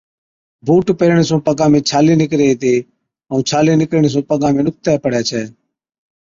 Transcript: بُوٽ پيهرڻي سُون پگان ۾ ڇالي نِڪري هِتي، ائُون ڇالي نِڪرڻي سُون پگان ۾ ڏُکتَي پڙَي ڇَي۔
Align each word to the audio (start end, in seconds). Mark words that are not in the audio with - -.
بُوٽ 0.65 0.87
پيهرڻي 0.99 1.23
سُون 1.29 1.39
پگان 1.47 1.69
۾ 1.77 1.79
ڇالي 1.89 2.13
نِڪري 2.21 2.45
هِتي، 2.51 2.73
ائُون 3.29 3.41
ڇالي 3.49 3.73
نِڪرڻي 3.81 4.09
سُون 4.13 4.23
پگان 4.29 4.53
۾ 4.59 4.61
ڏُکتَي 4.65 4.93
پڙَي 5.03 5.21
ڇَي۔ 5.29 5.41